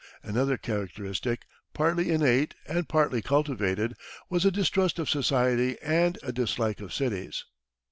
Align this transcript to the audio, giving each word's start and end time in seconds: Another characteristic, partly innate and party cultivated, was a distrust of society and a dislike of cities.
Another 0.23 0.57
characteristic, 0.57 1.45
partly 1.75 2.09
innate 2.09 2.55
and 2.65 2.89
party 2.89 3.21
cultivated, 3.21 3.93
was 4.31 4.45
a 4.45 4.49
distrust 4.49 4.97
of 4.97 5.07
society 5.11 5.77
and 5.79 6.17
a 6.23 6.31
dislike 6.31 6.81
of 6.81 6.91
cities. 6.91 7.45